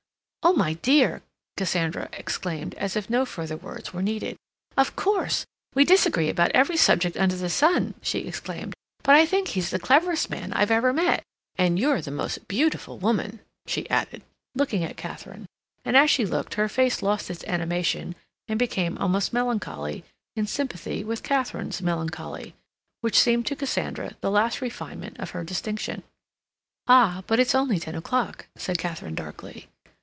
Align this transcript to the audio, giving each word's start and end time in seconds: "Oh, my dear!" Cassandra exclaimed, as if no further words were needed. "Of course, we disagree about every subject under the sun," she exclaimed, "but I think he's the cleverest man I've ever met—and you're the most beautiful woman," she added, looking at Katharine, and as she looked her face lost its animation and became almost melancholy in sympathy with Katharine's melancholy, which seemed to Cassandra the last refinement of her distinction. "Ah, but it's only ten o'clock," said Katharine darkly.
"Oh, 0.43 0.53
my 0.53 0.73
dear!" 0.73 1.21
Cassandra 1.55 2.09
exclaimed, 2.13 2.73
as 2.73 2.95
if 2.95 3.11
no 3.11 3.25
further 3.27 3.55
words 3.55 3.93
were 3.93 4.01
needed. 4.01 4.37
"Of 4.75 4.95
course, 4.95 5.45
we 5.75 5.85
disagree 5.85 6.29
about 6.29 6.49
every 6.53 6.75
subject 6.77 7.15
under 7.15 7.35
the 7.35 7.47
sun," 7.49 7.93
she 8.01 8.21
exclaimed, 8.25 8.73
"but 9.03 9.13
I 9.15 9.25
think 9.27 9.49
he's 9.49 9.69
the 9.69 9.77
cleverest 9.79 10.31
man 10.31 10.51
I've 10.53 10.71
ever 10.71 10.91
met—and 10.93 11.77
you're 11.77 12.01
the 12.01 12.09
most 12.09 12.47
beautiful 12.47 12.97
woman," 12.97 13.39
she 13.67 13.87
added, 13.91 14.23
looking 14.55 14.83
at 14.83 14.97
Katharine, 14.97 15.45
and 15.85 15.95
as 15.95 16.09
she 16.09 16.25
looked 16.25 16.55
her 16.55 16.67
face 16.67 17.03
lost 17.03 17.29
its 17.29 17.43
animation 17.45 18.15
and 18.47 18.57
became 18.57 18.97
almost 18.97 19.31
melancholy 19.33 20.03
in 20.35 20.47
sympathy 20.47 21.03
with 21.03 21.23
Katharine's 21.23 21.83
melancholy, 21.83 22.55
which 23.01 23.17
seemed 23.19 23.45
to 23.45 23.55
Cassandra 23.55 24.15
the 24.21 24.31
last 24.31 24.59
refinement 24.59 25.19
of 25.19 25.29
her 25.29 25.43
distinction. 25.43 26.01
"Ah, 26.87 27.23
but 27.27 27.39
it's 27.39 27.53
only 27.55 27.79
ten 27.79 27.93
o'clock," 27.95 28.47
said 28.57 28.79
Katharine 28.79 29.15
darkly. 29.15 29.67